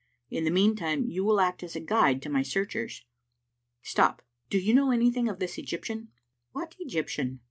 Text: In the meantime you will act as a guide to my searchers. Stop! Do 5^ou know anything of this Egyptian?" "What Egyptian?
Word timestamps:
In 0.31 0.45
the 0.45 0.49
meantime 0.49 1.11
you 1.11 1.23
will 1.23 1.39
act 1.39 1.61
as 1.61 1.75
a 1.75 1.79
guide 1.79 2.23
to 2.23 2.29
my 2.31 2.41
searchers. 2.41 3.05
Stop! 3.83 4.23
Do 4.49 4.59
5^ou 4.59 4.73
know 4.73 4.89
anything 4.89 5.29
of 5.29 5.37
this 5.37 5.59
Egyptian?" 5.59 6.07
"What 6.53 6.75
Egyptian? 6.79 7.39